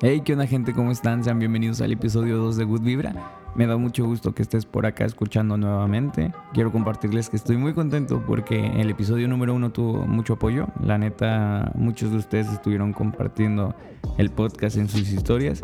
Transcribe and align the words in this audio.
Hey, 0.00 0.20
¿qué 0.24 0.32
onda 0.34 0.46
gente? 0.46 0.72
¿Cómo 0.72 0.92
están? 0.92 1.24
Sean 1.24 1.40
bienvenidos 1.40 1.80
al 1.80 1.90
episodio 1.90 2.36
2 2.36 2.56
de 2.56 2.62
Good 2.64 2.82
Vibra. 2.82 3.32
Me 3.56 3.66
da 3.66 3.76
mucho 3.76 4.04
gusto 4.06 4.32
que 4.32 4.42
estés 4.42 4.64
por 4.64 4.86
acá 4.86 5.06
escuchando 5.06 5.56
nuevamente. 5.56 6.32
Quiero 6.54 6.70
compartirles 6.70 7.30
que 7.30 7.36
estoy 7.36 7.56
muy 7.56 7.74
contento 7.74 8.22
porque 8.24 8.64
el 8.80 8.90
episodio 8.90 9.26
número 9.26 9.54
1 9.54 9.72
tuvo 9.72 10.06
mucho 10.06 10.34
apoyo. 10.34 10.68
La 10.80 10.96
neta, 10.96 11.72
muchos 11.74 12.12
de 12.12 12.18
ustedes 12.18 12.46
estuvieron 12.52 12.92
compartiendo 12.92 13.74
el 14.18 14.30
podcast 14.30 14.76
en 14.76 14.88
sus 14.88 15.10
historias. 15.10 15.62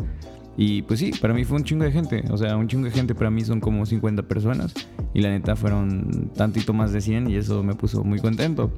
Y 0.56 0.82
pues 0.82 1.00
sí, 1.00 1.10
para 1.20 1.34
mí 1.34 1.44
fue 1.44 1.56
un 1.56 1.64
chingo 1.64 1.84
de 1.84 1.92
gente. 1.92 2.24
O 2.30 2.36
sea, 2.36 2.56
un 2.56 2.68
chingo 2.68 2.84
de 2.84 2.90
gente 2.90 3.14
para 3.14 3.30
mí 3.30 3.42
son 3.42 3.60
como 3.60 3.84
50 3.84 4.22
personas. 4.24 4.74
Y 5.12 5.20
la 5.20 5.30
neta 5.30 5.56
fueron 5.56 6.30
tantito 6.36 6.72
más 6.72 6.92
de 6.92 7.00
100 7.00 7.30
y 7.30 7.36
eso 7.36 7.62
me 7.62 7.74
puso 7.74 8.04
muy 8.04 8.18
contento. 8.20 8.72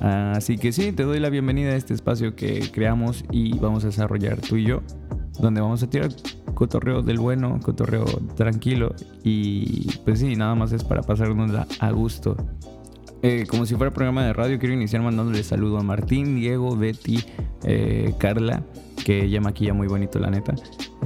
Así 0.00 0.58
que 0.58 0.72
sí, 0.72 0.92
te 0.92 1.04
doy 1.04 1.20
la 1.20 1.30
bienvenida 1.30 1.70
a 1.70 1.76
este 1.76 1.94
espacio 1.94 2.34
que 2.34 2.70
creamos 2.72 3.24
y 3.30 3.58
vamos 3.58 3.84
a 3.84 3.88
desarrollar 3.88 4.40
tú 4.40 4.56
y 4.56 4.64
yo. 4.64 4.82
Donde 5.40 5.60
vamos 5.60 5.82
a 5.82 5.90
tirar 5.90 6.10
cotorreo 6.54 7.02
del 7.02 7.18
bueno, 7.18 7.58
cotorreo 7.60 8.04
tranquilo. 8.36 8.94
Y 9.22 9.90
pues 10.04 10.20
sí, 10.20 10.34
nada 10.36 10.54
más 10.54 10.72
es 10.72 10.84
para 10.84 11.02
pasarnos 11.02 11.52
a 11.78 11.90
gusto. 11.90 12.36
Eh, 13.22 13.46
como 13.48 13.66
si 13.66 13.76
fuera 13.76 13.92
programa 13.92 14.24
de 14.24 14.32
radio, 14.32 14.58
quiero 14.58 14.74
iniciar 14.74 15.00
mandándole 15.00 15.44
saludo 15.44 15.78
a 15.78 15.82
Martín, 15.82 16.34
Diego, 16.34 16.76
Betty, 16.76 17.22
eh, 17.62 18.14
Carla, 18.18 18.64
que 19.04 19.24
ella 19.24 19.40
maquilla 19.40 19.72
muy 19.72 19.86
bonito, 19.86 20.18
la 20.18 20.30
neta. 20.30 20.54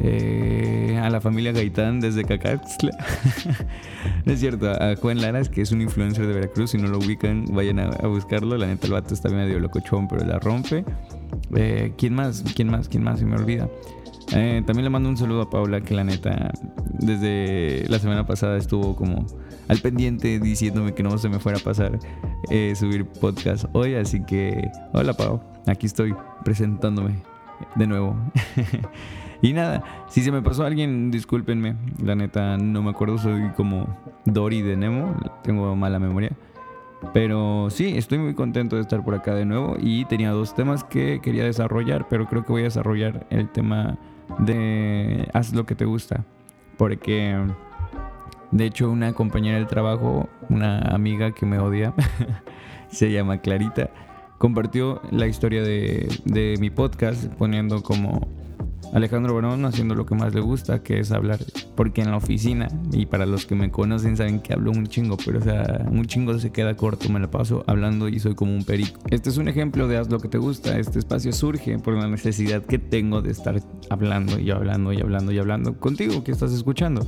Eh, 0.02 1.00
a 1.02 1.08
la 1.10 1.20
familia 1.20 1.52
Gaitán 1.52 2.00
desde 2.00 2.24
Cacaxtla. 2.24 2.92
no 4.24 4.32
es 4.32 4.40
cierto, 4.40 4.70
a 4.70 4.96
Juan 4.96 5.20
Laras, 5.20 5.48
que 5.48 5.62
es 5.62 5.72
un 5.72 5.80
influencer 5.80 6.26
de 6.26 6.34
Veracruz. 6.34 6.70
Si 6.70 6.78
no 6.78 6.88
lo 6.88 6.98
ubican, 6.98 7.46
vayan 7.50 7.78
a, 7.78 8.06
buscarlo. 8.06 8.56
La 8.56 8.66
neta, 8.66 8.86
el 8.86 8.92
vato 8.92 9.14
está 9.14 9.28
medio 9.28 9.58
locochón, 9.58 10.08
pero 10.08 10.24
la 10.26 10.38
rompe. 10.38 10.84
¿Quién 11.96 12.14
más? 12.14 12.44
¿Quién 12.54 12.68
más? 12.68 12.88
¿Quién 12.88 13.04
más? 13.04 13.20
Se 13.20 13.24
me 13.24 13.36
olvida. 13.36 13.68
también 14.30 14.84
le 14.84 14.90
mando 14.90 15.08
un 15.08 15.16
saludo 15.16 15.42
a 15.42 15.50
Paula, 15.50 15.80
que 15.80 15.94
la 15.94 16.04
neta, 16.04 16.52
desde 16.98 17.84
la 17.88 17.98
semana 17.98 18.26
pasada 18.26 18.58
estuvo 18.58 18.94
como 18.96 19.26
al 19.68 19.78
pendiente 19.78 20.38
diciéndome 20.38 20.94
que 20.94 21.02
no 21.02 21.16
se 21.18 21.28
me 21.28 21.38
fuera 21.38 21.58
a 21.58 21.60
pasar 21.62 21.98
eh, 22.50 22.74
subir 22.76 23.06
podcast 23.06 23.64
hoy. 23.72 23.94
Así 23.94 24.22
que, 24.24 24.70
hola 24.92 25.14
Pau, 25.14 25.40
aquí 25.66 25.86
estoy 25.86 26.14
presentándome 26.44 27.16
de 27.74 27.86
nuevo. 27.86 28.16
y 29.42 29.52
nada, 29.52 29.82
si 30.08 30.22
se 30.22 30.32
me 30.32 30.42
pasó 30.42 30.64
alguien, 30.64 31.10
discúlpenme. 31.10 31.76
La 32.02 32.14
neta, 32.14 32.56
no 32.56 32.82
me 32.82 32.90
acuerdo, 32.90 33.18
soy 33.18 33.50
como 33.56 33.86
Dory 34.24 34.62
de 34.62 34.76
Nemo, 34.76 35.16
tengo 35.42 35.74
mala 35.76 35.98
memoria. 35.98 36.30
Pero 37.12 37.68
sí, 37.70 37.96
estoy 37.96 38.18
muy 38.18 38.34
contento 38.34 38.76
de 38.76 38.82
estar 38.82 39.04
por 39.04 39.14
acá 39.14 39.34
de 39.34 39.44
nuevo 39.44 39.76
y 39.78 40.06
tenía 40.06 40.30
dos 40.30 40.54
temas 40.54 40.82
que 40.82 41.20
quería 41.22 41.44
desarrollar, 41.44 42.06
pero 42.08 42.26
creo 42.26 42.44
que 42.44 42.52
voy 42.52 42.62
a 42.62 42.64
desarrollar 42.64 43.26
el 43.30 43.48
tema 43.50 43.98
de 44.38 45.28
haz 45.32 45.52
lo 45.52 45.66
que 45.66 45.74
te 45.74 45.84
gusta. 45.84 46.24
Porque 46.78 47.36
de 48.50 48.64
hecho, 48.64 48.90
una 48.90 49.12
compañera 49.12 49.58
del 49.58 49.66
trabajo, 49.66 50.28
una 50.48 50.78
amiga 50.78 51.32
que 51.32 51.46
me 51.46 51.58
odia, 51.58 51.92
se 52.88 53.10
llama 53.10 53.38
Clarita, 53.38 53.90
compartió 54.38 55.02
la 55.10 55.26
historia 55.26 55.62
de, 55.62 56.56
mi 56.60 56.70
podcast 56.70 57.26
poniendo 57.34 57.82
como 57.82 58.28
Alejandro 58.96 59.34
Barón 59.34 59.62
haciendo 59.66 59.94
lo 59.94 60.06
que 60.06 60.14
más 60.14 60.34
le 60.34 60.40
gusta, 60.40 60.82
que 60.82 60.98
es 60.98 61.12
hablar, 61.12 61.38
porque 61.74 62.00
en 62.00 62.10
la 62.10 62.16
oficina, 62.16 62.66
y 62.90 63.04
para 63.04 63.26
los 63.26 63.44
que 63.44 63.54
me 63.54 63.70
conocen 63.70 64.16
saben 64.16 64.40
que 64.40 64.54
hablo 64.54 64.70
un 64.70 64.86
chingo, 64.86 65.18
pero 65.22 65.38
o 65.38 65.42
sea, 65.42 65.86
un 65.90 66.06
chingo 66.06 66.38
se 66.38 66.50
queda 66.50 66.74
corto, 66.76 67.10
me 67.10 67.20
la 67.20 67.30
paso 67.30 67.62
hablando 67.66 68.08
y 68.08 68.18
soy 68.20 68.34
como 68.34 68.54
un 68.54 68.64
perico. 68.64 68.98
Este 69.10 69.28
es 69.28 69.36
un 69.36 69.48
ejemplo 69.48 69.86
de 69.86 69.98
haz 69.98 70.10
lo 70.10 70.18
que 70.18 70.28
te 70.28 70.38
gusta, 70.38 70.78
este 70.78 70.98
espacio 70.98 71.30
surge 71.32 71.78
por 71.78 71.92
la 71.92 72.08
necesidad 72.08 72.64
que 72.64 72.78
tengo 72.78 73.20
de 73.20 73.32
estar 73.32 73.60
hablando 73.90 74.38
y 74.38 74.50
hablando 74.50 74.94
y 74.94 75.00
hablando 75.02 75.30
y 75.30 75.38
hablando 75.40 75.78
contigo 75.78 76.24
que 76.24 76.32
estás 76.32 76.54
escuchando. 76.54 77.06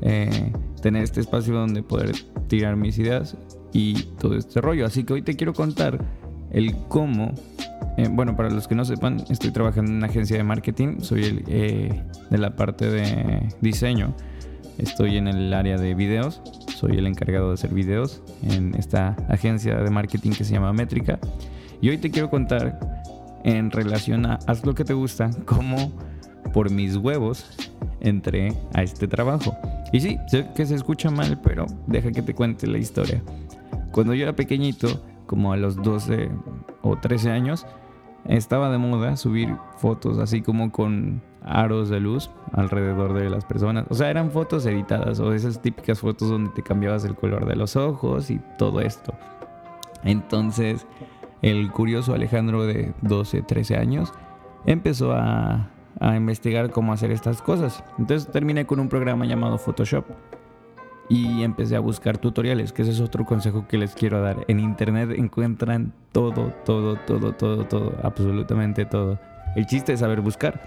Eh, 0.00 0.52
tener 0.80 1.02
este 1.02 1.20
espacio 1.20 1.52
donde 1.52 1.82
poder 1.82 2.12
tirar 2.48 2.76
mis 2.76 2.98
ideas 2.98 3.36
y 3.74 4.04
todo 4.18 4.38
este 4.38 4.62
rollo. 4.62 4.86
Así 4.86 5.04
que 5.04 5.12
hoy 5.12 5.20
te 5.20 5.36
quiero 5.36 5.52
contar 5.52 6.02
el 6.50 6.74
cómo. 6.88 7.34
Eh, 7.96 8.08
bueno, 8.10 8.36
para 8.36 8.50
los 8.50 8.68
que 8.68 8.74
no 8.74 8.84
sepan, 8.84 9.24
estoy 9.30 9.50
trabajando 9.50 9.90
en 9.90 9.98
una 9.98 10.06
agencia 10.06 10.36
de 10.36 10.44
marketing. 10.44 11.00
Soy 11.00 11.24
el 11.24 11.44
eh, 11.48 12.02
de 12.30 12.38
la 12.38 12.54
parte 12.54 12.90
de 12.90 13.48
diseño. 13.60 14.14
Estoy 14.78 15.16
en 15.16 15.28
el 15.28 15.52
área 15.54 15.78
de 15.78 15.94
videos. 15.94 16.42
Soy 16.74 16.98
el 16.98 17.06
encargado 17.06 17.48
de 17.48 17.54
hacer 17.54 17.72
videos 17.72 18.22
en 18.42 18.74
esta 18.74 19.16
agencia 19.28 19.76
de 19.76 19.90
marketing 19.90 20.32
que 20.32 20.44
se 20.44 20.52
llama 20.52 20.72
Métrica. 20.74 21.18
Y 21.80 21.88
hoy 21.88 21.98
te 21.98 22.10
quiero 22.10 22.28
contar 22.28 22.78
en 23.44 23.70
relación 23.70 24.26
a 24.26 24.38
haz 24.46 24.66
lo 24.66 24.74
que 24.74 24.84
te 24.84 24.92
gusta, 24.92 25.30
cómo 25.46 25.92
por 26.52 26.70
mis 26.70 26.96
huevos 26.96 27.46
entré 28.00 28.52
a 28.74 28.82
este 28.82 29.08
trabajo. 29.08 29.56
Y 29.92 30.00
sí, 30.00 30.18
sé 30.26 30.48
que 30.54 30.66
se 30.66 30.74
escucha 30.74 31.10
mal, 31.10 31.40
pero 31.42 31.66
deja 31.86 32.10
que 32.12 32.22
te 32.22 32.34
cuente 32.34 32.66
la 32.66 32.78
historia. 32.78 33.22
Cuando 33.92 34.12
yo 34.12 34.24
era 34.24 34.36
pequeñito, 34.36 35.02
como 35.26 35.52
a 35.52 35.56
los 35.56 35.76
12 35.76 36.28
o 36.82 36.96
13 36.96 37.30
años, 37.30 37.66
estaba 38.28 38.70
de 38.70 38.78
moda 38.78 39.16
subir 39.16 39.54
fotos 39.78 40.18
así 40.18 40.42
como 40.42 40.72
con 40.72 41.22
aros 41.42 41.88
de 41.88 42.00
luz 42.00 42.30
alrededor 42.52 43.14
de 43.14 43.30
las 43.30 43.44
personas. 43.44 43.86
O 43.88 43.94
sea, 43.94 44.10
eran 44.10 44.30
fotos 44.30 44.66
editadas 44.66 45.20
o 45.20 45.32
esas 45.32 45.62
típicas 45.62 46.00
fotos 46.00 46.28
donde 46.28 46.50
te 46.50 46.62
cambiabas 46.62 47.04
el 47.04 47.14
color 47.14 47.46
de 47.46 47.56
los 47.56 47.76
ojos 47.76 48.30
y 48.30 48.40
todo 48.58 48.80
esto. 48.80 49.14
Entonces, 50.02 50.86
el 51.42 51.70
curioso 51.70 52.14
Alejandro 52.14 52.66
de 52.66 52.92
12, 53.02 53.42
13 53.42 53.76
años 53.76 54.12
empezó 54.66 55.12
a 55.12 55.70
a 56.00 56.16
investigar 56.16 56.70
cómo 56.70 56.92
hacer 56.92 57.10
estas 57.10 57.42
cosas. 57.42 57.82
Entonces 57.98 58.30
terminé 58.30 58.66
con 58.66 58.80
un 58.80 58.88
programa 58.88 59.26
llamado 59.26 59.58
Photoshop 59.58 60.04
y 61.08 61.42
empecé 61.42 61.76
a 61.76 61.80
buscar 61.80 62.18
tutoriales, 62.18 62.72
que 62.72 62.82
ese 62.82 62.90
es 62.90 63.00
otro 63.00 63.24
consejo 63.24 63.66
que 63.68 63.78
les 63.78 63.94
quiero 63.94 64.20
dar. 64.20 64.44
En 64.48 64.60
internet 64.60 65.10
encuentran 65.16 65.92
todo, 66.12 66.52
todo, 66.64 66.96
todo, 66.96 67.32
todo, 67.32 67.64
todo, 67.66 67.92
absolutamente 68.02 68.84
todo. 68.84 69.18
El 69.54 69.66
chiste 69.66 69.92
es 69.92 70.00
saber 70.00 70.20
buscar. 70.20 70.60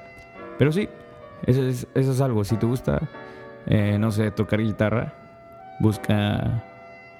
Pero 0.57 0.71
sí, 0.71 0.89
eso 1.45 1.63
es, 1.63 1.87
eso 1.93 2.11
es 2.11 2.21
algo. 2.21 2.43
Si 2.43 2.57
te 2.57 2.65
gusta, 2.65 3.01
eh, 3.65 3.97
no 3.99 4.11
sé, 4.11 4.31
tocar 4.31 4.61
guitarra, 4.61 5.13
busca... 5.79 6.63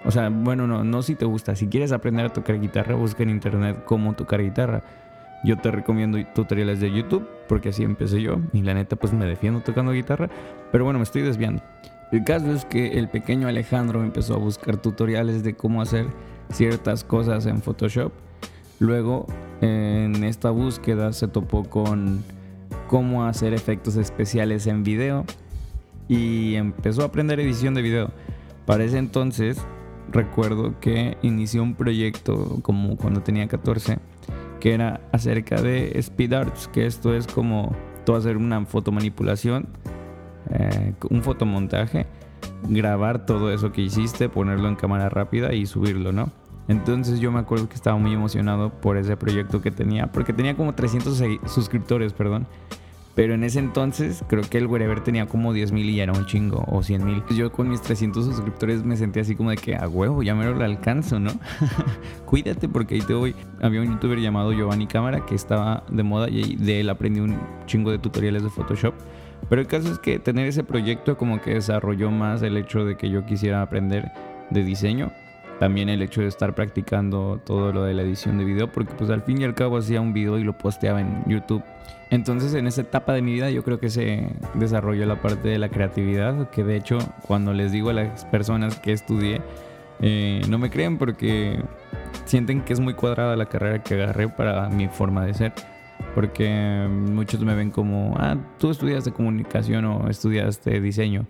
O 0.05 0.11
sea, 0.11 0.29
bueno, 0.29 0.65
no, 0.65 0.85
no 0.85 1.01
si 1.01 1.15
te 1.15 1.25
gusta. 1.25 1.55
Si 1.55 1.67
quieres 1.67 1.91
aprender 1.91 2.25
a 2.25 2.29
tocar 2.29 2.59
guitarra, 2.59 2.95
busca 2.95 3.23
en 3.23 3.29
internet 3.29 3.83
cómo 3.85 4.13
tocar 4.13 4.41
guitarra 4.41 4.81
yo 5.43 5.57
te 5.57 5.71
recomiendo 5.71 6.17
tutoriales 6.33 6.79
de 6.79 6.91
YouTube, 6.91 7.27
porque 7.47 7.69
así 7.69 7.83
empecé 7.83 8.21
yo. 8.21 8.39
Y 8.53 8.61
la 8.61 8.73
neta, 8.73 8.95
pues 8.95 9.13
me 9.13 9.25
defiendo 9.25 9.61
tocando 9.61 9.91
guitarra. 9.91 10.29
Pero 10.71 10.83
bueno, 10.83 10.99
me 10.99 11.03
estoy 11.03 11.21
desviando. 11.21 11.61
El 12.11 12.23
caso 12.23 12.51
es 12.51 12.65
que 12.65 12.97
el 12.99 13.07
pequeño 13.07 13.47
Alejandro 13.47 14.03
empezó 14.03 14.33
a 14.33 14.37
buscar 14.37 14.77
tutoriales 14.77 15.43
de 15.43 15.55
cómo 15.55 15.81
hacer 15.81 16.07
ciertas 16.51 17.03
cosas 17.03 17.45
en 17.45 17.61
Photoshop. 17.61 18.11
Luego, 18.79 19.27
en 19.61 20.23
esta 20.23 20.49
búsqueda 20.49 21.13
se 21.13 21.27
topó 21.27 21.65
con 21.65 22.23
cómo 22.87 23.25
hacer 23.25 23.53
efectos 23.53 23.95
especiales 23.95 24.65
en 24.65 24.83
video 24.83 25.25
y 26.07 26.55
empezó 26.55 27.03
a 27.03 27.05
aprender 27.05 27.39
edición 27.39 27.75
de 27.75 27.83
video. 27.83 28.11
Para 28.65 28.83
ese 28.83 28.97
entonces, 28.97 29.59
recuerdo 30.11 30.79
que 30.79 31.17
inició 31.21 31.61
un 31.61 31.75
proyecto 31.75 32.59
como 32.63 32.97
cuando 32.97 33.21
tenía 33.21 33.47
14 33.47 33.99
que 34.59 34.73
era 34.73 34.99
acerca 35.11 35.61
de 35.61 35.97
speed 35.99 36.33
arts, 36.33 36.67
que 36.67 36.85
esto 36.85 37.15
es 37.15 37.27
como 37.27 37.73
tú 38.05 38.15
hacer 38.15 38.37
una 38.37 38.65
fotomanipulación, 38.65 39.67
eh, 40.49 40.93
un 41.09 41.23
fotomontaje, 41.23 42.05
grabar 42.67 43.25
todo 43.25 43.51
eso 43.51 43.71
que 43.71 43.81
hiciste, 43.81 44.29
ponerlo 44.29 44.67
en 44.67 44.75
cámara 44.75 45.09
rápida 45.09 45.53
y 45.53 45.65
subirlo, 45.65 46.11
¿no? 46.11 46.29
Entonces 46.67 47.19
yo 47.19 47.31
me 47.31 47.39
acuerdo 47.39 47.67
que 47.67 47.75
estaba 47.75 47.97
muy 47.97 48.13
emocionado 48.13 48.69
por 48.69 48.97
ese 48.97 49.17
proyecto 49.17 49.61
que 49.61 49.71
tenía, 49.71 50.11
porque 50.11 50.33
tenía 50.33 50.55
como 50.55 50.75
300 50.75 51.21
suscriptores, 51.47 52.13
perdón. 52.13 52.45
Pero 53.15 53.33
en 53.33 53.43
ese 53.43 53.59
entonces 53.59 54.23
creo 54.29 54.43
que 54.43 54.59
el 54.59 54.67
Wherever 54.67 55.03
tenía 55.03 55.25
como 55.25 55.51
10 55.51 55.71
mil 55.71 55.89
y 55.89 55.99
era 55.99 56.13
un 56.13 56.25
chingo, 56.25 56.63
o 56.67 56.83
100 56.83 57.05
mil. 57.05 57.23
Yo 57.31 57.51
con 57.51 57.67
mis 57.67 57.81
300 57.81 58.23
suscriptores 58.23 58.85
me 58.85 58.95
sentía 58.95 59.23
así 59.23 59.35
como 59.35 59.49
de 59.49 59.57
que 59.57 59.75
a 59.75 59.89
huevo, 59.89 60.23
ya 60.23 60.35
me 60.35 60.45
lo 60.45 60.63
alcanzo, 60.63 61.19
¿no? 61.19 61.31
Cuídate 62.25 62.69
porque 62.69 62.95
ahí 62.95 63.01
te 63.01 63.13
voy. 63.13 63.35
Había 63.61 63.81
un 63.81 63.87
youtuber 63.87 64.19
llamado 64.19 64.53
Giovanni 64.53 64.87
Cámara 64.87 65.25
que 65.25 65.35
estaba 65.35 65.83
de 65.89 66.03
moda 66.03 66.29
y 66.29 66.55
de 66.55 66.79
él 66.79 66.89
aprendí 66.89 67.19
un 67.19 67.37
chingo 67.65 67.91
de 67.91 67.97
tutoriales 67.97 68.43
de 68.43 68.49
Photoshop. 68.49 68.93
Pero 69.47 69.61
el 69.61 69.67
caso 69.67 69.91
es 69.91 69.99
que 69.99 70.19
tener 70.19 70.47
ese 70.47 70.63
proyecto 70.63 71.17
como 71.17 71.41
que 71.41 71.53
desarrolló 71.53 72.11
más 72.11 72.41
el 72.41 72.57
hecho 72.57 72.85
de 72.85 72.97
que 72.97 73.09
yo 73.09 73.25
quisiera 73.25 73.61
aprender 73.61 74.11
de 74.49 74.63
diseño 74.63 75.11
también 75.59 75.89
el 75.89 76.01
hecho 76.01 76.21
de 76.21 76.27
estar 76.27 76.55
practicando 76.55 77.39
todo 77.45 77.71
lo 77.71 77.83
de 77.83 77.93
la 77.93 78.01
edición 78.01 78.37
de 78.37 78.45
video, 78.45 78.71
porque 78.71 78.93
pues 78.97 79.09
al 79.11 79.21
fin 79.21 79.41
y 79.41 79.43
al 79.43 79.53
cabo 79.53 79.77
hacía 79.77 80.01
un 80.01 80.13
video 80.13 80.39
y 80.39 80.43
lo 80.43 80.57
posteaba 80.57 81.01
en 81.01 81.23
YouTube. 81.27 81.63
Entonces 82.09 82.55
en 82.55 82.65
esa 82.65 82.81
etapa 82.81 83.13
de 83.13 83.21
mi 83.21 83.33
vida 83.33 83.51
yo 83.51 83.63
creo 83.63 83.79
que 83.79 83.89
se 83.89 84.29
desarrolló 84.55 85.05
la 85.05 85.21
parte 85.21 85.49
de 85.49 85.59
la 85.59 85.69
creatividad, 85.69 86.49
que 86.49 86.63
de 86.63 86.77
hecho 86.77 86.97
cuando 87.27 87.53
les 87.53 87.71
digo 87.71 87.91
a 87.91 87.93
las 87.93 88.25
personas 88.25 88.79
que 88.79 88.93
estudié, 88.93 89.41
eh, 90.01 90.41
no 90.49 90.57
me 90.57 90.71
creen 90.71 90.97
porque 90.97 91.61
sienten 92.25 92.61
que 92.61 92.73
es 92.73 92.79
muy 92.79 92.93
cuadrada 92.93 93.35
la 93.35 93.45
carrera 93.45 93.83
que 93.83 93.95
agarré 93.95 94.29
para 94.29 94.69
mi 94.69 94.87
forma 94.87 95.25
de 95.25 95.33
ser. 95.33 95.53
Porque 96.15 96.87
muchos 96.89 97.41
me 97.41 97.55
ven 97.55 97.71
como, 97.71 98.15
ah, 98.17 98.37
tú 98.57 98.71
estudiaste 98.71 99.11
comunicación 99.11 99.85
o 99.85 100.09
estudiaste 100.09 100.81
diseño. 100.81 101.27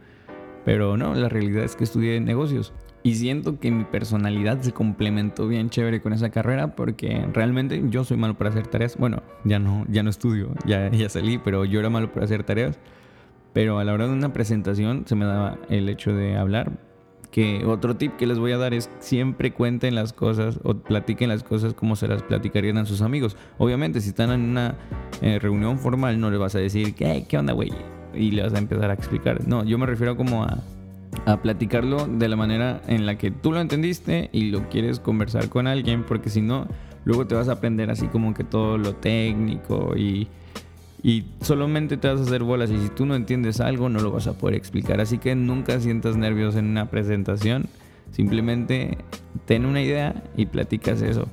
Pero 0.66 0.98
no, 0.98 1.16
la 1.16 1.30
realidad 1.30 1.63
es 1.63 1.75
que 1.75 1.83
estudié 1.83 2.19
negocios. 2.19 2.74
Y 3.01 3.16
siento 3.16 3.60
que 3.60 3.71
mi 3.71 3.86
personalidad 3.86 4.60
se 4.60 4.74
complementó 4.74 5.48
bien 5.48 5.69
chévere 5.69 6.01
con 6.01 6.12
esa 6.12 6.30
carrera 6.31 6.75
porque 6.75 7.25
realmente 7.33 7.81
yo 7.89 8.04
soy 8.04 8.18
malo 8.18 8.38
para 8.38 8.50
hacer 8.50 8.68
tareas. 8.68 8.98
Bueno, 8.98 9.24
ya 9.45 9.57
no, 9.57 9.86
ya 9.88 10.04
no 10.04 10.10
estudio, 10.10 10.50
ya, 10.66 10.89
ya 10.92 11.07
salí, 11.07 11.38
pero 11.38 11.63
yo 11.63 11.80
era 11.80 11.89
malo 11.89 12.12
para 12.12 12.25
hacer 12.25 12.44
tareas. 12.44 12.77
Pero 13.54 13.80
a 13.80 13.83
la 13.83 13.94
hora 13.94 14.07
de 14.07 14.13
una 14.13 14.33
presentación 14.33 15.06
se 15.07 15.15
me 15.15 15.25
daba 15.25 15.57
el 15.69 15.88
hecho 15.88 16.13
de 16.13 16.36
hablar. 16.38 16.88
Que 17.31 17.64
otro 17.66 17.96
tip 17.96 18.16
que 18.18 18.26
les 18.26 18.40
voy 18.40 18.52
a 18.54 18.58
dar 18.58 18.74
es 18.74 18.90
siempre 19.00 19.54
cuenten 19.54 19.94
las 19.94 20.14
cosas 20.14 20.60
o 20.64 20.74
platiquen 20.76 21.30
las 21.30 21.44
cosas 21.44 21.74
como 21.74 21.96
se 21.96 22.08
las 22.08 22.24
platicarían 22.24 22.78
a 22.78 22.86
sus 22.86 23.02
amigos. 23.02 23.38
Obviamente, 23.58 24.02
si 24.02 24.10
están 24.10 24.31
en 24.31 24.42
una 24.42 24.76
eh, 25.22 25.38
reunión 25.40 25.78
formal, 25.78 26.20
no 26.20 26.31
le 26.31 26.38
vas 26.38 26.56
a 26.56 26.60
decir, 26.60 26.96
¿qué, 26.96 27.26
qué 27.28 27.38
onda, 27.38 27.54
güey? 27.54 27.72
Y 28.14 28.31
le 28.31 28.44
vas 28.44 28.54
a 28.54 28.58
empezar 28.58 28.90
a 28.90 28.94
explicar. 28.94 29.48
No, 29.48 29.64
yo 29.64 29.78
me 29.78 29.86
refiero 29.86 30.18
como 30.18 30.44
a 30.44 30.58
a 31.26 31.42
platicarlo 31.42 32.08
de 32.08 32.28
la 32.28 32.36
manera 32.36 32.81
en 32.88 33.06
la 33.06 33.18
que 33.18 33.32
tú 33.32 33.52
lo 33.52 33.60
entendiste 33.60 34.30
y 34.32 34.52
lo 34.52 34.70
quieres 34.70 35.00
conversar 35.00 35.50
con 35.50 35.68
alguien, 35.68 36.04
porque 36.04 36.30
si 36.30 36.42
no, 36.42 36.68
luego 37.06 37.28
te 37.28 37.36
vas 37.36 37.50
a 37.50 37.54
aprender 37.54 37.90
así 37.90 38.08
como 38.08 38.34
que 38.34 38.44
todo 38.44 38.78
lo 38.78 38.96
técnico 38.96 39.96
y, 39.98 40.28
y 41.01 41.25
solamente 41.42 41.98
te 41.98 42.07
vas 42.07 42.19
a 42.19 42.24
hacer 42.24 42.44
bolas 42.44 42.69
y 42.72 42.78
si 42.78 42.90
tú 42.90 43.06
no 43.06 43.16
entiendes 43.16 43.62
algo 43.62 43.90
no 43.90 44.00
lo 44.00 44.12
vas 44.12 44.28
a 44.28 44.34
poder 44.34 44.56
explicar. 44.56 45.00
Así 45.00 45.18
que 45.18 45.36
nunca 45.36 45.80
sientas 45.80 46.18
nervios 46.18 46.56
en 46.56 46.66
una 46.66 46.90
presentación, 46.90 47.68
simplemente 48.12 48.98
ten 49.46 49.66
una 49.66 49.81
idea 49.81 50.24
y 50.36 50.46
platicas 50.46 51.01
eso. 51.01 51.28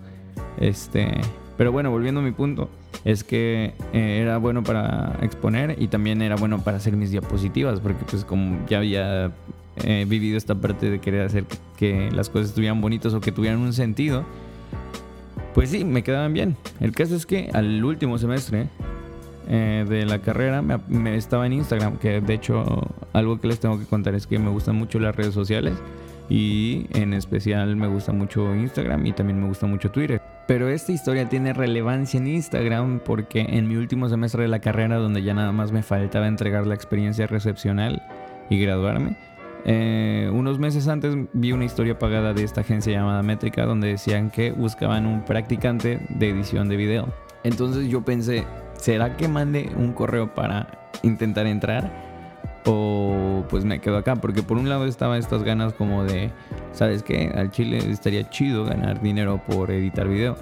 Este, 0.58 1.08
pero 1.56 1.72
bueno, 1.72 1.90
volviendo 1.90 2.20
a 2.20 2.24
mi 2.24 2.32
punto, 2.32 2.70
es 3.04 3.24
que 3.24 3.74
eh, 3.92 4.18
era 4.20 4.38
bueno 4.38 4.62
para 4.62 5.18
exponer 5.22 5.76
y 5.78 5.88
también 5.88 6.22
era 6.22 6.36
bueno 6.36 6.62
para 6.62 6.76
hacer 6.76 6.96
mis 6.96 7.10
diapositivas, 7.10 7.80
porque 7.80 8.04
pues 8.08 8.24
como 8.24 8.64
ya 8.66 8.78
había 8.78 9.32
he 9.84 10.04
vivido 10.06 10.38
esta 10.38 10.54
parte 10.54 10.90
de 10.90 11.00
querer 11.00 11.26
hacer 11.26 11.44
que 11.76 12.10
las 12.10 12.30
cosas 12.30 12.48
estuvieran 12.48 12.80
bonitas 12.80 13.12
o 13.12 13.20
que 13.20 13.32
tuvieran 13.32 13.60
un 13.60 13.72
sentido, 13.72 14.24
pues 15.54 15.70
sí, 15.70 15.84
me 15.84 16.02
quedaban 16.02 16.32
bien. 16.32 16.56
El 16.80 16.92
caso 16.92 17.14
es 17.14 17.26
que 17.26 17.50
al 17.52 17.84
último 17.84 18.18
semestre 18.18 18.68
eh, 19.48 19.84
de 19.88 20.06
la 20.06 20.20
carrera 20.20 20.62
me, 20.62 21.16
estaba 21.16 21.46
en 21.46 21.52
Instagram, 21.52 21.98
que 21.98 22.20
de 22.20 22.34
hecho 22.34 22.82
algo 23.12 23.40
que 23.40 23.48
les 23.48 23.60
tengo 23.60 23.78
que 23.78 23.86
contar 23.86 24.14
es 24.14 24.26
que 24.26 24.38
me 24.38 24.50
gustan 24.50 24.76
mucho 24.76 24.98
las 24.98 25.14
redes 25.14 25.34
sociales 25.34 25.74
y 26.28 26.86
en 26.94 27.14
especial 27.14 27.76
me 27.76 27.86
gusta 27.86 28.12
mucho 28.12 28.54
Instagram 28.54 29.06
y 29.06 29.12
también 29.12 29.40
me 29.40 29.46
gusta 29.46 29.66
mucho 29.66 29.90
Twitter. 29.90 30.20
Pero 30.48 30.68
esta 30.68 30.92
historia 30.92 31.28
tiene 31.28 31.52
relevancia 31.52 32.18
en 32.18 32.26
Instagram 32.26 33.00
porque 33.04 33.40
en 33.40 33.68
mi 33.68 33.76
último 33.76 34.08
semestre 34.08 34.42
de 34.42 34.48
la 34.48 34.60
carrera, 34.60 34.96
donde 34.96 35.22
ya 35.22 35.34
nada 35.34 35.52
más 35.52 35.72
me 35.72 35.82
faltaba 35.82 36.26
entregar 36.26 36.66
la 36.66 36.74
experiencia 36.74 37.26
recepcional 37.26 38.02
y 38.48 38.60
graduarme, 38.60 39.16
eh, 39.68 40.30
unos 40.32 40.60
meses 40.60 40.86
antes 40.86 41.16
vi 41.32 41.50
una 41.50 41.64
historia 41.64 41.98
pagada 41.98 42.32
de 42.32 42.44
esta 42.44 42.60
agencia 42.60 42.92
llamada 42.92 43.22
Métrica 43.24 43.64
donde 43.64 43.88
decían 43.88 44.30
que 44.30 44.52
buscaban 44.52 45.06
un 45.06 45.24
practicante 45.24 46.00
de 46.08 46.30
edición 46.30 46.68
de 46.68 46.76
video. 46.76 47.12
Entonces 47.42 47.88
yo 47.88 48.04
pensé, 48.04 48.44
¿será 48.78 49.16
que 49.16 49.28
mande 49.28 49.70
un 49.76 49.92
correo 49.92 50.34
para 50.34 50.90
intentar 51.02 51.46
entrar? 51.46 51.90
O 52.64 53.44
pues 53.48 53.64
me 53.64 53.80
quedo 53.80 53.96
acá, 53.96 54.16
porque 54.16 54.42
por 54.42 54.56
un 54.56 54.68
lado 54.68 54.86
estaba 54.86 55.18
estas 55.18 55.42
ganas 55.44 55.72
como 55.72 56.04
de, 56.04 56.32
¿sabes 56.72 57.02
qué? 57.02 57.32
Al 57.34 57.50
chile 57.50 57.78
estaría 57.78 58.28
chido 58.28 58.64
ganar 58.64 59.00
dinero 59.00 59.40
por 59.46 59.70
editar 59.70 60.08
video. 60.08 60.36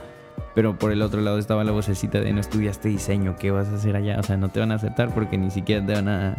Pero 0.55 0.79
por 0.79 0.93
el 0.93 1.03
otro 1.03 1.21
lado 1.21 1.39
estaba 1.39 1.65
la 1.65 1.73
vocecita 1.73 2.21
de 2.21 2.33
no 2.33 2.41
estudiaste 2.41 2.89
diseño, 2.89 3.37
¿qué 3.37 3.51
vas 3.51 3.69
a 3.69 3.75
hacer 3.75 3.97
allá? 3.97 4.19
O 4.19 4.23
sea, 4.23 4.37
no 4.37 4.49
te 4.49 4.61
van 4.61 4.73
a 4.73 4.77
aceptar 4.77 5.13
porque 5.13 5.37
ni 5.37 5.51
siquiera 5.51 5.85
te 5.85 5.93
van 5.93 6.09
a 6.09 6.37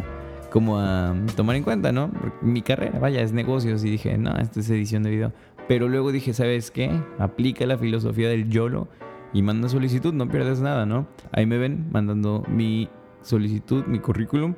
como 0.50 0.78
a 0.78 1.14
tomar 1.34 1.56
en 1.56 1.64
cuenta, 1.64 1.92
¿no? 1.92 2.10
mi 2.40 2.62
carrera, 2.62 2.98
vaya, 2.98 3.20
es 3.20 3.32
negocios 3.32 3.84
y 3.84 3.90
dije, 3.90 4.16
no, 4.16 4.34
esto 4.38 4.60
es 4.60 4.70
edición 4.70 5.02
de 5.02 5.10
video. 5.10 5.32
Pero 5.68 5.88
luego 5.88 6.12
dije, 6.12 6.32
¿sabes 6.32 6.70
qué? 6.70 6.90
Aplica 7.18 7.66
la 7.66 7.76
filosofía 7.76 8.28
del 8.28 8.48
YOLO 8.48 8.88
y 9.36 9.42
manda 9.42 9.68
solicitud, 9.68 10.14
no 10.14 10.30
pierdes 10.30 10.62
nada, 10.62 10.86
¿no? 10.86 11.06
Ahí 11.30 11.44
me 11.44 11.58
ven 11.58 11.88
mandando 11.92 12.42
mi 12.48 12.88
solicitud, 13.20 13.84
mi 13.84 13.98
currículum. 13.98 14.54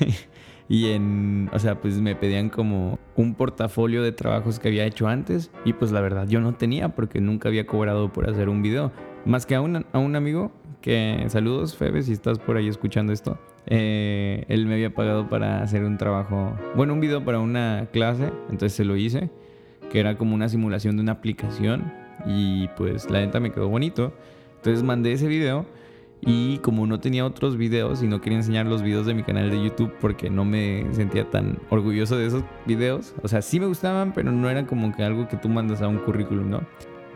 y 0.70 0.88
en, 0.88 1.50
o 1.52 1.58
sea, 1.58 1.78
pues 1.82 2.00
me 2.00 2.16
pedían 2.16 2.48
como 2.48 2.98
un 3.14 3.34
portafolio 3.34 4.02
de 4.02 4.10
trabajos 4.12 4.58
que 4.58 4.68
había 4.68 4.86
hecho 4.86 5.06
antes 5.06 5.50
y 5.66 5.74
pues 5.74 5.92
la 5.92 6.00
verdad 6.00 6.26
yo 6.28 6.40
no 6.40 6.54
tenía 6.54 6.94
porque 6.94 7.20
nunca 7.20 7.50
había 7.50 7.66
cobrado 7.66 8.10
por 8.10 8.30
hacer 8.30 8.48
un 8.48 8.62
video. 8.62 8.90
Más 9.26 9.44
que 9.44 9.54
a 9.54 9.60
un, 9.60 9.84
a 9.92 9.98
un 9.98 10.16
amigo 10.16 10.50
que, 10.80 11.26
saludos 11.28 11.76
Febe, 11.76 12.00
si 12.00 12.12
estás 12.12 12.38
por 12.38 12.56
ahí 12.56 12.68
escuchando 12.68 13.12
esto, 13.12 13.38
eh, 13.66 14.46
él 14.48 14.64
me 14.64 14.72
había 14.72 14.94
pagado 14.94 15.28
para 15.28 15.62
hacer 15.62 15.84
un 15.84 15.98
trabajo, 15.98 16.56
bueno, 16.74 16.94
un 16.94 17.00
video 17.00 17.22
para 17.22 17.38
una 17.38 17.88
clase, 17.92 18.32
entonces 18.48 18.72
se 18.72 18.86
lo 18.86 18.96
hice, 18.96 19.30
que 19.90 20.00
era 20.00 20.16
como 20.16 20.34
una 20.34 20.48
simulación 20.48 20.96
de 20.96 21.02
una 21.02 21.12
aplicación 21.12 22.01
y 22.26 22.68
pues 22.76 23.10
la 23.10 23.20
neta 23.20 23.40
me 23.40 23.52
quedó 23.52 23.68
bonito. 23.68 24.12
Entonces 24.56 24.82
mandé 24.82 25.12
ese 25.12 25.26
video 25.26 25.66
y 26.24 26.58
como 26.58 26.86
no 26.86 27.00
tenía 27.00 27.26
otros 27.26 27.56
videos 27.56 28.02
y 28.02 28.06
no 28.06 28.20
quería 28.20 28.38
enseñar 28.38 28.66
los 28.66 28.82
videos 28.82 29.06
de 29.06 29.14
mi 29.14 29.24
canal 29.24 29.50
de 29.50 29.60
YouTube 29.60 29.92
porque 30.00 30.30
no 30.30 30.44
me 30.44 30.86
sentía 30.92 31.28
tan 31.28 31.58
orgulloso 31.68 32.16
de 32.16 32.26
esos 32.26 32.44
videos, 32.64 33.12
o 33.22 33.28
sea, 33.28 33.42
sí 33.42 33.58
me 33.58 33.66
gustaban, 33.66 34.12
pero 34.14 34.30
no 34.30 34.48
era 34.48 34.64
como 34.64 34.94
que 34.94 35.02
algo 35.02 35.26
que 35.28 35.36
tú 35.36 35.48
mandas 35.48 35.82
a 35.82 35.88
un 35.88 35.98
currículum, 35.98 36.48
¿no? 36.48 36.60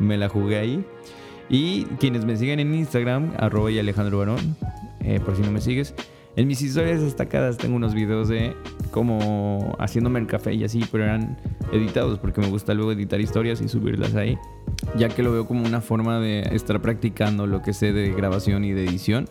Me 0.00 0.16
la 0.16 0.28
jugué 0.28 0.58
ahí. 0.58 0.84
Y 1.48 1.84
quienes 2.00 2.24
me 2.24 2.36
siguen 2.36 2.58
en 2.58 2.74
Instagram, 2.74 3.30
arroba 3.38 3.70
y 3.70 3.78
Alejandro 3.78 4.36
eh, 5.00 5.20
por 5.20 5.36
si 5.36 5.42
no 5.42 5.52
me 5.52 5.60
sigues, 5.60 5.94
en 6.34 6.48
mis 6.48 6.60
historias 6.60 7.00
destacadas 7.00 7.56
tengo 7.56 7.76
unos 7.76 7.94
videos 7.94 8.26
de 8.26 8.56
como 8.90 9.76
haciéndome 9.78 10.18
el 10.20 10.26
café 10.26 10.54
y 10.54 10.64
así, 10.64 10.84
pero 10.90 11.04
eran 11.04 11.38
editados 11.72 12.18
porque 12.18 12.40
me 12.40 12.48
gusta 12.48 12.74
luego 12.74 12.92
editar 12.92 13.20
historias 13.20 13.60
y 13.60 13.68
subirlas 13.68 14.14
ahí, 14.14 14.38
ya 14.96 15.08
que 15.08 15.22
lo 15.22 15.32
veo 15.32 15.46
como 15.46 15.64
una 15.64 15.80
forma 15.80 16.20
de 16.20 16.40
estar 16.52 16.80
practicando 16.80 17.46
lo 17.46 17.62
que 17.62 17.72
sé 17.72 17.92
de 17.92 18.10
grabación 18.12 18.64
y 18.64 18.72
de 18.72 18.84
edición. 18.84 19.28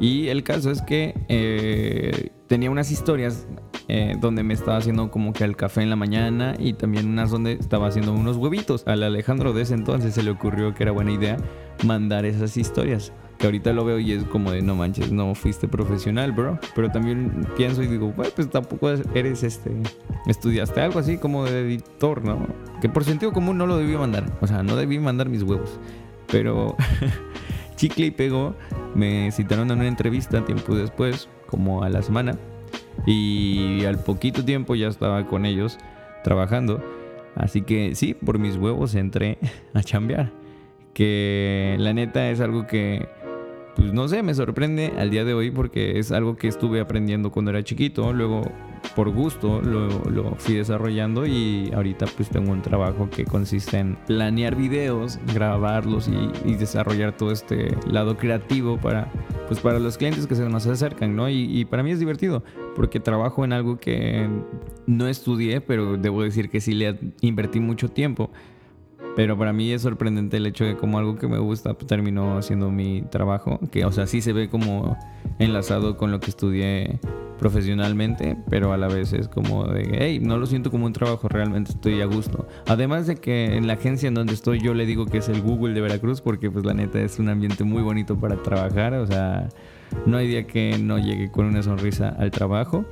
Y 0.00 0.28
el 0.28 0.42
caso 0.42 0.70
es 0.70 0.82
que 0.82 1.14
eh, 1.28 2.30
tenía 2.46 2.70
unas 2.70 2.90
historias 2.90 3.46
eh, 3.88 4.16
donde 4.20 4.42
me 4.42 4.54
estaba 4.54 4.76
haciendo 4.76 5.10
como 5.10 5.32
que 5.32 5.44
el 5.44 5.56
café 5.56 5.82
en 5.82 5.90
la 5.90 5.96
mañana 5.96 6.54
y 6.58 6.72
también 6.72 7.08
unas 7.08 7.30
donde 7.30 7.52
estaba 7.52 7.88
haciendo 7.88 8.12
unos 8.12 8.36
huevitos. 8.36 8.82
Al 8.86 9.02
Alejandro 9.02 9.52
de 9.52 9.62
ese 9.62 9.74
entonces 9.74 10.14
se 10.14 10.22
le 10.22 10.30
ocurrió 10.30 10.74
que 10.74 10.82
era 10.82 10.92
buena 10.92 11.12
idea 11.12 11.36
mandar 11.84 12.24
esas 12.24 12.56
historias 12.56 13.12
que 13.40 13.46
ahorita 13.46 13.72
lo 13.72 13.86
veo 13.86 13.98
y 13.98 14.12
es 14.12 14.24
como 14.24 14.52
de 14.52 14.60
no 14.60 14.76
manches, 14.76 15.10
no 15.10 15.34
fuiste 15.34 15.66
profesional, 15.66 16.32
bro. 16.32 16.58
Pero 16.74 16.90
también 16.90 17.46
pienso 17.56 17.82
y 17.82 17.86
digo, 17.86 18.12
bueno, 18.12 18.30
pues 18.36 18.50
tampoco 18.50 18.90
eres 19.14 19.42
este, 19.42 19.72
estudiaste 20.26 20.82
algo 20.82 20.98
así 20.98 21.16
como 21.16 21.46
de 21.46 21.60
editor, 21.62 22.22
¿no? 22.22 22.46
Que 22.82 22.90
por 22.90 23.02
sentido 23.02 23.32
común 23.32 23.56
no 23.56 23.66
lo 23.66 23.78
debí 23.78 23.96
mandar, 23.96 24.30
o 24.42 24.46
sea, 24.46 24.62
no 24.62 24.76
debí 24.76 24.98
mandar 24.98 25.30
mis 25.30 25.42
huevos. 25.42 25.80
Pero 26.26 26.76
chicle 27.76 28.06
y 28.06 28.10
pegó, 28.10 28.54
me 28.94 29.32
citaron 29.32 29.70
a 29.70 29.74
una 29.74 29.88
entrevista 29.88 30.44
tiempo 30.44 30.74
después, 30.74 31.30
como 31.46 31.82
a 31.82 31.88
la 31.88 32.02
semana, 32.02 32.36
y 33.06 33.86
al 33.86 33.98
poquito 34.04 34.44
tiempo 34.44 34.74
ya 34.74 34.88
estaba 34.88 35.26
con 35.26 35.46
ellos 35.46 35.78
trabajando. 36.22 36.84
Así 37.36 37.62
que 37.62 37.94
sí, 37.94 38.12
por 38.12 38.38
mis 38.38 38.56
huevos 38.56 38.94
entré 38.94 39.38
a 39.72 39.82
chambear. 39.82 40.30
Que 40.92 41.76
la 41.78 41.94
neta 41.94 42.28
es 42.30 42.40
algo 42.40 42.66
que 42.66 43.08
pues 43.80 43.94
no 43.94 44.06
sé, 44.08 44.22
me 44.22 44.34
sorprende 44.34 44.92
al 44.98 45.08
día 45.08 45.24
de 45.24 45.32
hoy 45.32 45.50
porque 45.50 45.98
es 45.98 46.12
algo 46.12 46.36
que 46.36 46.48
estuve 46.48 46.80
aprendiendo 46.80 47.30
cuando 47.30 47.50
era 47.50 47.64
chiquito, 47.64 48.12
luego 48.12 48.42
por 48.94 49.08
gusto 49.08 49.62
lo, 49.62 49.88
lo, 50.10 50.34
fui 50.34 50.56
desarrollando 50.56 51.24
y 51.24 51.70
ahorita 51.74 52.04
pues 52.14 52.28
tengo 52.28 52.52
un 52.52 52.60
trabajo 52.60 53.08
que 53.08 53.24
consiste 53.24 53.78
en 53.78 53.96
planear 54.06 54.54
videos, 54.54 55.18
grabarlos 55.32 56.10
y, 56.44 56.54
desarrollar 56.56 57.16
todo 57.16 57.32
este 57.32 57.74
lado 57.86 58.18
creativo 58.18 58.76
para 58.76 59.10
pues 59.48 59.60
para 59.60 59.78
los 59.78 59.96
clientes 59.96 60.26
que 60.26 60.34
se 60.34 60.46
nos 60.46 60.66
acercan, 60.66 61.16
¿no? 61.16 61.30
Y, 61.30 61.44
y, 61.58 61.64
para 61.64 61.82
mí 61.82 61.90
es 61.90 61.98
divertido 61.98 62.44
porque 62.76 63.00
trabajo 63.00 63.46
en 63.46 63.54
algo 63.54 63.78
que 63.78 64.28
no 64.86 65.08
estudié, 65.08 65.62
pero 65.62 65.96
debo 65.96 66.22
decir 66.22 66.50
que 66.50 66.60
sí 66.60 66.74
le 66.74 66.98
invertí 67.22 67.60
mucho 67.60 67.88
tiempo. 67.88 68.30
Pero 69.16 69.36
para 69.36 69.52
mí 69.52 69.70
es 69.72 69.82
sorprendente 69.82 70.36
el 70.36 70.46
hecho 70.46 70.64
de 70.64 70.76
como 70.76 70.98
algo 70.98 71.16
que 71.16 71.26
me 71.26 71.38
gusta 71.38 71.74
terminó 71.74 72.38
haciendo 72.38 72.70
mi 72.70 73.02
trabajo, 73.02 73.58
que 73.70 73.84
o 73.84 73.92
sea, 73.92 74.06
sí 74.06 74.22
se 74.22 74.32
ve 74.32 74.48
como 74.48 74.96
enlazado 75.38 75.96
con 75.96 76.10
lo 76.10 76.20
que 76.20 76.30
estudié 76.30 77.00
profesionalmente, 77.40 78.36
pero 78.50 78.74
a 78.74 78.76
la 78.76 78.86
vez 78.86 79.14
es 79.14 79.26
como 79.26 79.64
de, 79.64 79.96
hey, 79.98 80.20
no 80.22 80.36
lo 80.36 80.44
siento 80.44 80.70
como 80.70 80.84
un 80.84 80.92
trabajo, 80.92 81.26
realmente 81.26 81.72
estoy 81.72 82.02
a 82.02 82.04
gusto. 82.04 82.46
Además 82.66 83.06
de 83.06 83.16
que 83.16 83.56
en 83.56 83.66
la 83.66 83.72
agencia 83.72 84.08
en 84.08 84.14
donde 84.14 84.34
estoy 84.34 84.60
yo 84.60 84.74
le 84.74 84.84
digo 84.84 85.06
que 85.06 85.18
es 85.18 85.28
el 85.30 85.40
Google 85.40 85.72
de 85.72 85.80
Veracruz, 85.80 86.20
porque 86.20 86.50
pues 86.50 86.66
la 86.66 86.74
neta 86.74 87.00
es 87.00 87.18
un 87.18 87.30
ambiente 87.30 87.64
muy 87.64 87.82
bonito 87.82 88.18
para 88.18 88.36
trabajar, 88.42 88.92
o 88.92 89.06
sea, 89.06 89.48
no 90.04 90.18
hay 90.18 90.28
día 90.28 90.46
que 90.46 90.78
no 90.78 90.98
llegue 90.98 91.30
con 91.30 91.46
una 91.46 91.62
sonrisa 91.62 92.10
al 92.10 92.30
trabajo. 92.30 92.84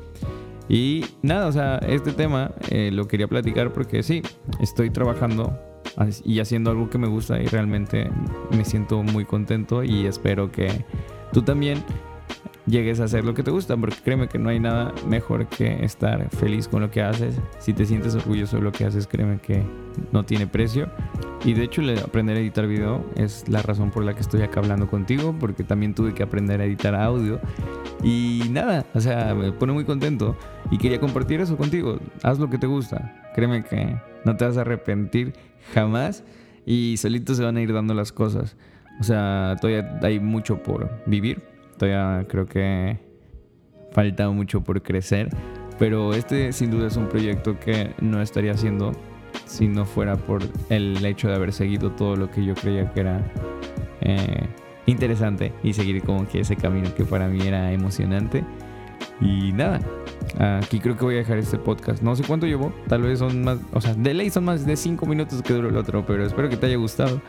Y 0.66 1.04
nada, 1.22 1.46
o 1.46 1.52
sea, 1.52 1.76
este 1.86 2.12
tema 2.12 2.52
eh, 2.70 2.90
lo 2.90 3.06
quería 3.06 3.28
platicar 3.28 3.72
porque 3.74 4.02
sí, 4.02 4.22
estoy 4.60 4.88
trabajando 4.88 5.58
y 6.24 6.40
haciendo 6.40 6.70
algo 6.70 6.90
que 6.90 6.98
me 6.98 7.08
gusta 7.08 7.40
y 7.40 7.46
realmente 7.46 8.10
me 8.56 8.64
siento 8.64 9.02
muy 9.02 9.24
contento 9.24 9.82
y 9.82 10.06
espero 10.06 10.52
que 10.52 10.84
tú 11.32 11.42
también 11.42 11.82
llegues 12.68 13.00
a 13.00 13.04
hacer 13.04 13.24
lo 13.24 13.34
que 13.34 13.42
te 13.42 13.50
gusta, 13.50 13.76
porque 13.76 13.96
créeme 14.04 14.28
que 14.28 14.38
no 14.38 14.50
hay 14.50 14.60
nada 14.60 14.92
mejor 15.06 15.46
que 15.46 15.84
estar 15.84 16.28
feliz 16.30 16.68
con 16.68 16.82
lo 16.82 16.90
que 16.90 17.02
haces. 17.02 17.40
Si 17.58 17.72
te 17.72 17.86
sientes 17.86 18.14
orgulloso 18.14 18.56
de 18.56 18.62
lo 18.62 18.72
que 18.72 18.84
haces, 18.84 19.06
créeme 19.06 19.38
que 19.38 19.62
no 20.12 20.24
tiene 20.24 20.46
precio. 20.46 20.88
Y 21.44 21.54
de 21.54 21.64
hecho, 21.64 21.82
aprender 22.04 22.36
a 22.36 22.40
editar 22.40 22.66
video 22.66 23.04
es 23.16 23.48
la 23.48 23.62
razón 23.62 23.90
por 23.90 24.04
la 24.04 24.14
que 24.14 24.20
estoy 24.20 24.42
acá 24.42 24.60
hablando 24.60 24.88
contigo, 24.88 25.34
porque 25.38 25.64
también 25.64 25.94
tuve 25.94 26.14
que 26.14 26.22
aprender 26.22 26.60
a 26.60 26.64
editar 26.64 26.94
audio. 26.94 27.40
Y 28.02 28.42
nada, 28.50 28.84
o 28.94 29.00
sea, 29.00 29.34
me 29.34 29.50
pone 29.52 29.72
muy 29.72 29.84
contento 29.84 30.36
y 30.70 30.78
quería 30.78 31.00
compartir 31.00 31.40
eso 31.40 31.56
contigo. 31.56 31.98
Haz 32.22 32.38
lo 32.38 32.50
que 32.50 32.58
te 32.58 32.66
gusta. 32.66 33.30
Créeme 33.34 33.64
que 33.64 33.96
no 34.24 34.36
te 34.36 34.44
vas 34.44 34.56
a 34.56 34.62
arrepentir 34.62 35.32
jamás 35.74 36.24
y 36.66 36.96
solito 36.98 37.34
se 37.34 37.42
van 37.42 37.56
a 37.56 37.60
ir 37.60 37.72
dando 37.72 37.94
las 37.94 38.12
cosas. 38.12 38.56
O 39.00 39.04
sea, 39.04 39.56
todavía 39.60 39.98
hay 40.02 40.18
mucho 40.18 40.62
por 40.62 40.90
vivir 41.06 41.42
Todavía 41.78 42.26
creo 42.28 42.46
que 42.46 42.98
falta 43.92 44.28
mucho 44.30 44.62
por 44.62 44.82
crecer. 44.82 45.30
Pero 45.78 46.12
este 46.12 46.52
sin 46.52 46.70
duda 46.70 46.88
es 46.88 46.96
un 46.96 47.08
proyecto 47.08 47.58
que 47.58 47.94
no 48.00 48.20
estaría 48.20 48.52
haciendo 48.52 48.92
si 49.46 49.68
no 49.68 49.86
fuera 49.86 50.16
por 50.16 50.42
el 50.68 51.04
hecho 51.04 51.28
de 51.28 51.36
haber 51.36 51.52
seguido 51.52 51.92
todo 51.92 52.16
lo 52.16 52.30
que 52.30 52.44
yo 52.44 52.54
creía 52.54 52.92
que 52.92 53.00
era 53.00 53.22
eh, 54.00 54.46
interesante 54.86 55.52
y 55.62 55.72
seguir 55.72 56.02
como 56.02 56.26
que 56.26 56.40
ese 56.40 56.56
camino 56.56 56.92
que 56.94 57.04
para 57.04 57.28
mí 57.28 57.46
era 57.46 57.72
emocionante. 57.72 58.44
Y 59.20 59.52
nada, 59.52 59.80
aquí 60.60 60.80
creo 60.80 60.96
que 60.96 61.04
voy 61.04 61.14
a 61.16 61.18
dejar 61.18 61.38
este 61.38 61.58
podcast. 61.58 62.02
No 62.02 62.14
sé 62.14 62.24
cuánto 62.24 62.46
llevo, 62.46 62.72
tal 62.88 63.02
vez 63.02 63.18
son 63.18 63.42
más, 63.42 63.58
o 63.72 63.80
sea, 63.80 63.94
de 63.94 64.14
ley 64.14 64.30
son 64.30 64.44
más 64.44 64.64
de 64.64 64.76
5 64.76 65.06
minutos 65.06 65.42
que 65.42 65.54
duró 65.54 65.68
el 65.68 65.76
otro, 65.76 66.04
pero 66.06 66.24
espero 66.24 66.48
que 66.48 66.56
te 66.56 66.66
haya 66.66 66.76
gustado. 66.76 67.20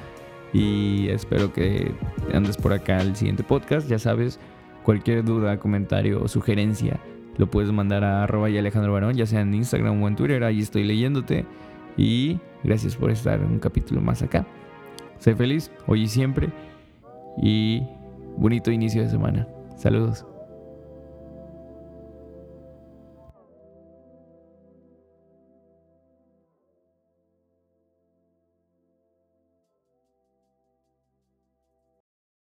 Y 0.51 1.09
espero 1.09 1.53
que 1.53 1.91
andes 2.33 2.57
por 2.57 2.73
acá 2.73 2.99
al 2.99 3.15
siguiente 3.15 3.43
podcast. 3.43 3.87
Ya 3.87 3.99
sabes, 3.99 4.39
cualquier 4.83 5.23
duda, 5.23 5.57
comentario 5.59 6.23
o 6.23 6.27
sugerencia 6.27 6.99
lo 7.39 7.49
puedes 7.49 7.71
mandar 7.71 8.03
a 8.03 8.23
arroba 8.23 8.49
y 8.49 8.57
Alejandro 8.57 8.91
Barón, 8.91 9.15
ya 9.15 9.25
sea 9.25 9.39
en 9.39 9.53
Instagram 9.53 10.03
o 10.03 10.07
en 10.09 10.17
Twitter. 10.17 10.43
Ahí 10.43 10.59
estoy 10.59 10.83
leyéndote. 10.83 11.45
Y 11.95 12.37
gracias 12.65 12.97
por 12.97 13.11
estar 13.11 13.39
un 13.41 13.59
capítulo 13.59 14.01
más 14.01 14.21
acá. 14.21 14.45
Sé 15.19 15.35
feliz 15.35 15.71
hoy 15.87 16.03
y 16.03 16.07
siempre. 16.07 16.49
Y 17.41 17.81
bonito 18.37 18.71
inicio 18.71 19.03
de 19.03 19.09
semana. 19.09 19.47
Saludos. 19.77 20.25